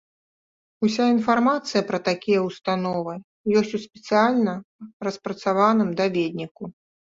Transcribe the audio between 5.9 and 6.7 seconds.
даведніку.